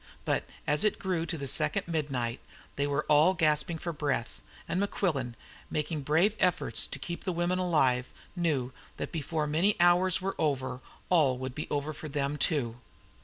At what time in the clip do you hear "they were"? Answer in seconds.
2.75-3.05